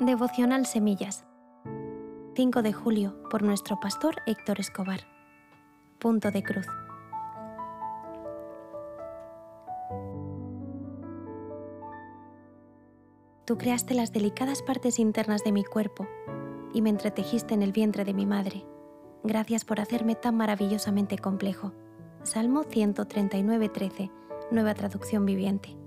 Devocional 0.00 0.64
Semillas. 0.64 1.26
5 2.34 2.62
de 2.62 2.72
julio 2.72 3.22
por 3.28 3.42
nuestro 3.42 3.78
pastor 3.80 4.14
Héctor 4.24 4.58
Escobar. 4.58 5.00
Punto 5.98 6.30
de 6.30 6.42
cruz. 6.42 6.66
Tú 13.44 13.58
creaste 13.58 13.92
las 13.92 14.10
delicadas 14.10 14.62
partes 14.62 14.98
internas 14.98 15.44
de 15.44 15.52
mi 15.52 15.64
cuerpo 15.64 16.08
y 16.72 16.80
me 16.80 16.88
entretejiste 16.88 17.52
en 17.52 17.60
el 17.60 17.72
vientre 17.72 18.06
de 18.06 18.14
mi 18.14 18.24
madre. 18.24 18.64
Gracias 19.22 19.66
por 19.66 19.80
hacerme 19.80 20.14
tan 20.14 20.34
maravillosamente 20.34 21.18
complejo. 21.18 21.74
Salmo 22.22 22.64
139.13, 22.64 24.10
nueva 24.50 24.72
traducción 24.72 25.26
viviente. 25.26 25.79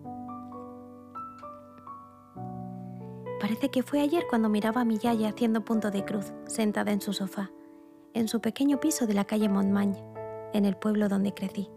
Parece 3.43 3.67
que 3.67 3.83
fue 3.83 3.99
ayer 3.99 4.23
cuando 4.29 4.47
miraba 4.47 4.79
a 4.79 4.85
mi 4.85 4.97
yaya 4.97 5.27
haciendo 5.27 5.65
punto 5.65 5.91
de 5.91 6.05
cruz, 6.05 6.31
sentada 6.45 6.93
en 6.93 7.01
su 7.01 7.11
sofá, 7.11 7.51
en 8.13 8.29
su 8.29 8.39
pequeño 8.39 8.79
piso 8.79 9.05
de 9.05 9.13
la 9.13 9.25
calle 9.25 9.49
Montmagne, 9.49 10.01
en 10.53 10.63
el 10.63 10.77
pueblo 10.77 11.09
donde 11.09 11.33
crecí. 11.33 11.67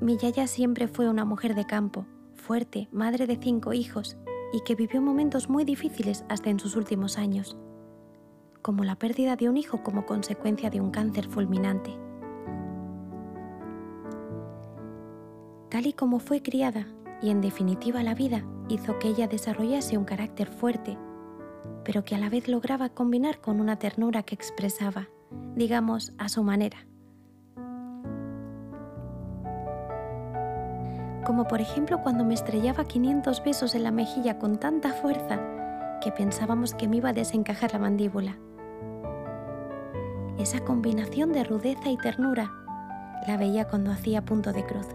Mi 0.00 0.16
yaya 0.16 0.46
siempre 0.46 0.88
fue 0.88 1.10
una 1.10 1.26
mujer 1.26 1.54
de 1.54 1.66
campo, 1.66 2.06
fuerte, 2.32 2.88
madre 2.90 3.26
de 3.26 3.36
cinco 3.36 3.74
hijos 3.74 4.16
y 4.50 4.62
que 4.62 4.74
vivió 4.74 5.02
momentos 5.02 5.50
muy 5.50 5.66
difíciles 5.66 6.24
hasta 6.30 6.48
en 6.48 6.58
sus 6.58 6.74
últimos 6.74 7.18
años, 7.18 7.58
como 8.62 8.82
la 8.82 8.96
pérdida 8.96 9.36
de 9.36 9.50
un 9.50 9.58
hijo 9.58 9.82
como 9.82 10.06
consecuencia 10.06 10.70
de 10.70 10.80
un 10.80 10.90
cáncer 10.90 11.28
fulminante. 11.28 11.90
Tal 15.68 15.84
y 15.84 15.92
como 15.92 16.18
fue 16.18 16.40
criada, 16.40 16.86
y 17.22 17.30
en 17.30 17.40
definitiva 17.40 18.02
la 18.02 18.14
vida, 18.14 18.44
hizo 18.68 18.98
que 18.98 19.08
ella 19.08 19.28
desarrollase 19.28 19.96
un 19.96 20.04
carácter 20.04 20.48
fuerte, 20.48 20.98
pero 21.84 22.04
que 22.04 22.14
a 22.14 22.18
la 22.18 22.28
vez 22.28 22.48
lograba 22.48 22.88
combinar 22.88 23.40
con 23.40 23.60
una 23.60 23.78
ternura 23.78 24.22
que 24.22 24.34
expresaba, 24.34 25.08
digamos, 25.54 26.12
a 26.18 26.28
su 26.28 26.42
manera. 26.42 26.78
Como 31.24 31.48
por 31.48 31.60
ejemplo 31.60 32.00
cuando 32.02 32.24
me 32.24 32.34
estrellaba 32.34 32.84
500 32.84 33.42
besos 33.42 33.74
en 33.74 33.82
la 33.82 33.90
mejilla 33.90 34.38
con 34.38 34.58
tanta 34.58 34.92
fuerza 34.92 35.40
que 36.00 36.12
pensábamos 36.12 36.74
que 36.74 36.86
me 36.86 36.98
iba 36.98 37.08
a 37.08 37.14
desencajar 37.14 37.72
la 37.72 37.80
mandíbula. 37.80 38.38
Esa 40.38 40.60
combinación 40.60 41.32
de 41.32 41.42
rudeza 41.42 41.90
y 41.90 41.96
ternura 41.96 42.52
la 43.26 43.36
veía 43.36 43.66
cuando 43.66 43.90
hacía 43.90 44.24
punto 44.24 44.52
de 44.52 44.64
cruz. 44.64 44.86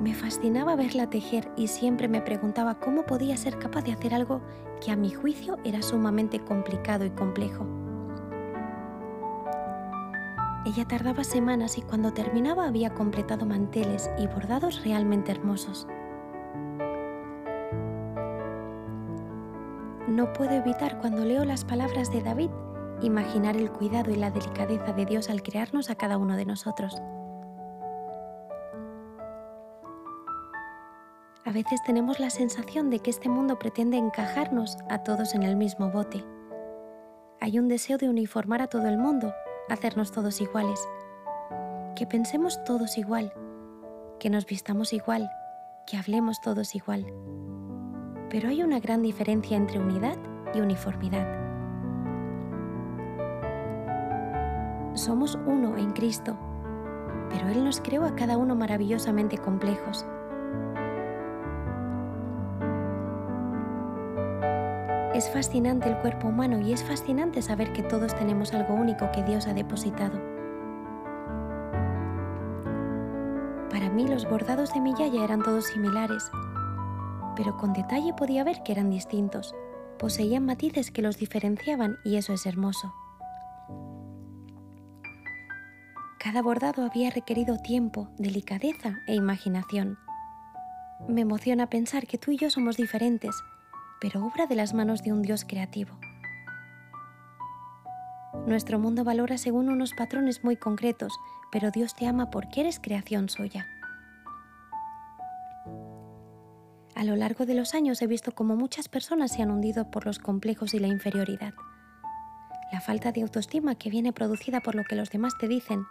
Me 0.00 0.14
fascinaba 0.14 0.76
verla 0.76 1.10
tejer 1.10 1.50
y 1.56 1.66
siempre 1.66 2.06
me 2.06 2.20
preguntaba 2.20 2.78
cómo 2.78 3.04
podía 3.04 3.36
ser 3.36 3.58
capaz 3.58 3.82
de 3.82 3.92
hacer 3.92 4.14
algo 4.14 4.40
que 4.80 4.92
a 4.92 4.96
mi 4.96 5.10
juicio 5.10 5.56
era 5.64 5.82
sumamente 5.82 6.38
complicado 6.38 7.04
y 7.04 7.10
complejo. 7.10 7.66
Ella 10.64 10.84
tardaba 10.86 11.24
semanas 11.24 11.78
y 11.78 11.82
cuando 11.82 12.12
terminaba 12.12 12.66
había 12.66 12.94
completado 12.94 13.44
manteles 13.46 14.10
y 14.18 14.26
bordados 14.26 14.84
realmente 14.84 15.32
hermosos. 15.32 15.88
No 20.06 20.32
puedo 20.32 20.52
evitar 20.52 20.98
cuando 21.00 21.24
leo 21.24 21.44
las 21.44 21.64
palabras 21.64 22.12
de 22.12 22.22
David 22.22 22.50
imaginar 23.02 23.56
el 23.56 23.70
cuidado 23.70 24.10
y 24.10 24.16
la 24.16 24.30
delicadeza 24.30 24.92
de 24.92 25.06
Dios 25.06 25.30
al 25.30 25.42
crearnos 25.42 25.90
a 25.90 25.94
cada 25.94 26.18
uno 26.18 26.36
de 26.36 26.46
nosotros. 26.46 27.00
A 31.48 31.50
veces 31.50 31.82
tenemos 31.82 32.20
la 32.20 32.28
sensación 32.28 32.90
de 32.90 32.98
que 32.98 33.08
este 33.08 33.30
mundo 33.30 33.58
pretende 33.58 33.96
encajarnos 33.96 34.76
a 34.90 34.98
todos 34.98 35.34
en 35.34 35.42
el 35.42 35.56
mismo 35.56 35.90
bote. 35.90 36.22
Hay 37.40 37.58
un 37.58 37.68
deseo 37.68 37.96
de 37.96 38.06
uniformar 38.06 38.60
a 38.60 38.66
todo 38.66 38.86
el 38.86 38.98
mundo, 38.98 39.32
hacernos 39.70 40.12
todos 40.12 40.42
iguales. 40.42 40.78
Que 41.96 42.06
pensemos 42.06 42.62
todos 42.64 42.98
igual, 42.98 43.32
que 44.20 44.28
nos 44.28 44.44
vistamos 44.44 44.92
igual, 44.92 45.30
que 45.86 45.96
hablemos 45.96 46.38
todos 46.42 46.74
igual. 46.74 47.06
Pero 48.28 48.50
hay 48.50 48.62
una 48.62 48.78
gran 48.78 49.00
diferencia 49.00 49.56
entre 49.56 49.78
unidad 49.78 50.18
y 50.52 50.60
uniformidad. 50.60 51.26
Somos 54.92 55.38
uno 55.46 55.78
en 55.78 55.92
Cristo, 55.92 56.38
pero 57.30 57.48
Él 57.48 57.64
nos 57.64 57.80
creó 57.80 58.04
a 58.04 58.14
cada 58.14 58.36
uno 58.36 58.54
maravillosamente 58.54 59.38
complejos 59.38 60.04
Es 65.18 65.28
fascinante 65.28 65.88
el 65.88 65.96
cuerpo 65.96 66.28
humano 66.28 66.60
y 66.60 66.72
es 66.72 66.84
fascinante 66.84 67.42
saber 67.42 67.72
que 67.72 67.82
todos 67.82 68.14
tenemos 68.14 68.54
algo 68.54 68.74
único 68.74 69.10
que 69.10 69.24
Dios 69.24 69.48
ha 69.48 69.52
depositado. 69.52 70.16
Para 73.68 73.90
mí 73.90 74.06
los 74.06 74.30
bordados 74.30 74.72
de 74.72 74.80
mi 74.80 74.94
yaya 74.94 75.24
eran 75.24 75.42
todos 75.42 75.64
similares, 75.64 76.30
pero 77.34 77.56
con 77.56 77.72
detalle 77.72 78.14
podía 78.14 78.44
ver 78.44 78.62
que 78.62 78.70
eran 78.70 78.90
distintos. 78.90 79.56
Poseían 79.98 80.46
matices 80.46 80.92
que 80.92 81.02
los 81.02 81.16
diferenciaban 81.16 81.96
y 82.04 82.14
eso 82.14 82.32
es 82.32 82.46
hermoso. 82.46 82.94
Cada 86.20 86.42
bordado 86.42 86.84
había 86.84 87.10
requerido 87.10 87.58
tiempo, 87.58 88.08
delicadeza 88.18 89.00
e 89.08 89.16
imaginación. 89.16 89.98
Me 91.08 91.22
emociona 91.22 91.68
pensar 91.68 92.06
que 92.06 92.18
tú 92.18 92.30
y 92.30 92.36
yo 92.36 92.50
somos 92.50 92.76
diferentes 92.76 93.34
pero 94.00 94.24
obra 94.24 94.46
de 94.46 94.56
las 94.56 94.74
manos 94.74 95.02
de 95.02 95.12
un 95.12 95.22
Dios 95.22 95.44
creativo. 95.44 95.98
Nuestro 98.46 98.78
mundo 98.78 99.04
valora 99.04 99.38
según 99.38 99.68
unos 99.68 99.92
patrones 99.94 100.44
muy 100.44 100.56
concretos, 100.56 101.12
pero 101.50 101.70
Dios 101.70 101.94
te 101.94 102.06
ama 102.06 102.30
porque 102.30 102.60
eres 102.60 102.80
creación 102.80 103.28
suya. 103.28 103.66
A 106.94 107.04
lo 107.04 107.14
largo 107.14 107.46
de 107.46 107.54
los 107.54 107.74
años 107.74 108.02
he 108.02 108.06
visto 108.06 108.32
cómo 108.32 108.56
muchas 108.56 108.88
personas 108.88 109.32
se 109.32 109.42
han 109.42 109.50
hundido 109.50 109.90
por 109.90 110.04
los 110.04 110.18
complejos 110.18 110.74
y 110.74 110.78
la 110.78 110.88
inferioridad. 110.88 111.54
La 112.72 112.80
falta 112.80 113.12
de 113.12 113.22
autoestima 113.22 113.76
que 113.76 113.88
viene 113.88 114.12
producida 114.12 114.60
por 114.60 114.74
lo 114.74 114.84
que 114.84 114.96
los 114.96 115.10
demás 115.10 115.34
te 115.38 115.48
dicen, 115.48 115.86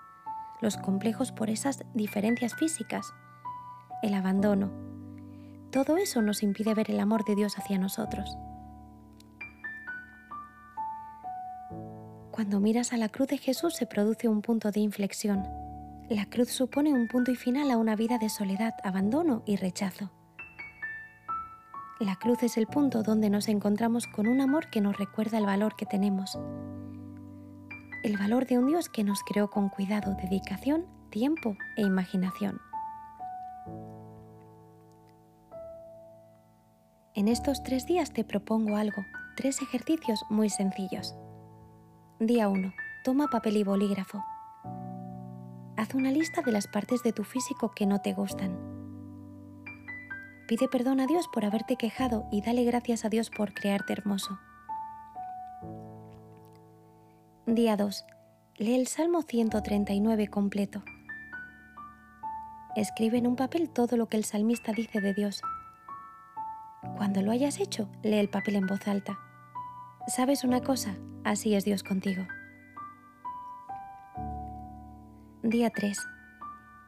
los 0.62 0.78
complejos 0.78 1.32
por 1.32 1.50
esas 1.50 1.86
diferencias 1.94 2.56
físicas, 2.56 3.14
el 4.04 4.14
abandono, 4.14 4.87
todo 5.72 5.98
eso 5.98 6.22
nos 6.22 6.44
impide 6.44 6.74
ver 6.74 6.92
el 6.92 7.00
amor 7.00 7.26
de 7.26 7.36
Dios 7.36 7.58
hacia 7.58 7.78
nosotros. 7.78 8.38
Cuando 12.32 12.60
miras 12.60 12.94
a 12.94 12.98
la 12.98 13.10
cruz 13.10 13.30
de 13.30 13.38
Jesús 13.38 13.76
se 13.76 13.88
produce 13.88 14.28
un 14.28 14.42
punto 14.42 14.72
de 14.72 14.80
inflexión. 14.80 15.44
La 16.10 16.28
cruz 16.28 16.50
supone 16.50 16.94
un 16.94 17.08
punto 17.08 17.32
y 17.32 17.36
final 17.36 17.72
a 17.72 17.78
una 17.78 17.96
vida 17.96 18.18
de 18.20 18.30
soledad, 18.30 18.76
abandono 18.84 19.42
y 19.46 19.56
rechazo. 19.56 20.12
La 22.00 22.16
cruz 22.16 22.44
es 22.44 22.58
el 22.58 22.68
punto 22.68 23.02
donde 23.02 23.32
nos 23.32 23.48
encontramos 23.48 24.06
con 24.06 24.28
un 24.28 24.40
amor 24.40 24.70
que 24.70 24.82
nos 24.82 24.98
recuerda 24.98 25.40
el 25.40 25.48
valor 25.48 25.76
que 25.76 25.88
tenemos. 25.88 26.38
El 28.04 28.18
valor 28.18 28.46
de 28.46 28.60
un 28.60 28.68
Dios 28.68 28.88
que 28.88 29.04
nos 29.04 29.24
creó 29.24 29.50
con 29.50 29.70
cuidado, 29.70 30.16
dedicación, 30.22 30.86
tiempo 31.10 31.58
e 31.76 31.82
imaginación. 31.82 32.62
En 37.18 37.28
estos 37.28 37.64
tres 37.64 37.88
días 37.88 38.14
te 38.14 38.24
propongo 38.24 38.76
algo, 38.76 39.04
tres 39.36 39.64
ejercicios 39.64 40.24
muy 40.30 40.52
sencillos. 40.52 41.16
Día 42.20 42.48
1. 42.48 42.72
Toma 43.04 43.28
papel 43.28 43.58
y 43.58 43.64
bolígrafo. 43.64 44.24
Haz 45.78 45.96
una 45.96 46.12
lista 46.12 46.44
de 46.44 46.52
las 46.52 46.68
partes 46.68 47.02
de 47.02 47.14
tu 47.14 47.24
físico 47.24 47.72
que 47.76 47.88
no 47.88 48.02
te 48.02 48.14
gustan. 48.14 48.56
Pide 50.48 50.68
perdón 50.68 51.00
a 51.00 51.08
Dios 51.08 51.28
por 51.34 51.44
haberte 51.44 51.76
quejado 51.76 52.28
y 52.32 52.44
dale 52.44 52.64
gracias 52.66 53.04
a 53.04 53.10
Dios 53.10 53.32
por 53.36 53.52
crearte 53.56 53.94
hermoso. 53.94 54.38
Día 57.48 57.78
2. 57.78 58.06
Lee 58.58 58.76
el 58.76 58.86
Salmo 58.86 59.24
139 59.24 60.28
completo. 60.28 60.84
Escribe 62.76 63.18
en 63.18 63.26
un 63.26 63.36
papel 63.36 63.72
todo 63.72 63.98
lo 63.98 64.06
que 64.06 64.18
el 64.18 64.24
salmista 64.24 64.72
dice 64.72 65.02
de 65.02 65.16
Dios 65.16 65.42
cuando 66.96 67.22
lo 67.22 67.32
hayas 67.32 67.60
hecho, 67.60 67.90
lee 68.04 68.18
el 68.18 68.30
papel 68.30 68.56
en 68.56 68.68
voz 68.68 68.88
alta. 68.88 69.20
¿Sabes 70.08 70.44
una 70.44 70.62
cosa? 70.62 70.96
Así 71.24 71.56
es 71.56 71.66
Dios 71.66 71.84
contigo. 71.84 72.24
Día 75.44 75.70
3. 75.70 75.98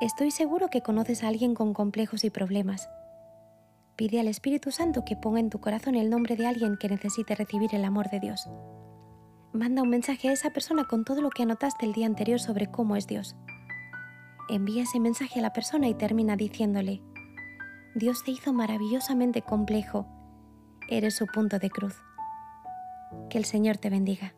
Estoy 0.01 0.31
seguro 0.31 0.69
que 0.69 0.81
conoces 0.81 1.23
a 1.23 1.27
alguien 1.27 1.53
con 1.53 1.73
complejos 1.73 2.23
y 2.23 2.29
problemas. 2.29 2.89
Pide 3.97 4.19
al 4.19 4.29
Espíritu 4.29 4.71
Santo 4.71 5.03
que 5.03 5.17
ponga 5.17 5.41
en 5.41 5.49
tu 5.49 5.59
corazón 5.59 5.95
el 5.95 6.09
nombre 6.09 6.37
de 6.37 6.47
alguien 6.47 6.77
que 6.77 6.87
necesite 6.87 7.35
recibir 7.35 7.75
el 7.75 7.83
amor 7.83 8.09
de 8.09 8.21
Dios. 8.21 8.49
Manda 9.51 9.81
un 9.81 9.89
mensaje 9.89 10.29
a 10.29 10.31
esa 10.31 10.51
persona 10.51 10.85
con 10.85 11.03
todo 11.03 11.21
lo 11.21 11.29
que 11.29 11.43
anotaste 11.43 11.85
el 11.85 11.91
día 11.91 12.05
anterior 12.05 12.39
sobre 12.39 12.67
cómo 12.67 12.95
es 12.95 13.07
Dios. 13.07 13.35
Envía 14.47 14.83
ese 14.83 14.99
mensaje 14.99 15.39
a 15.39 15.41
la 15.41 15.53
persona 15.53 15.89
y 15.89 15.95
termina 15.95 16.37
diciéndole, 16.37 17.01
Dios 17.99 18.23
te 18.23 18.31
hizo 18.31 18.53
maravillosamente 18.53 19.41
complejo. 19.41 20.07
Eres 20.87 21.17
su 21.17 21.27
punto 21.27 21.59
de 21.59 21.69
cruz. 21.69 21.95
Que 23.29 23.37
el 23.37 23.43
Señor 23.43 23.75
te 23.75 23.89
bendiga. 23.89 24.33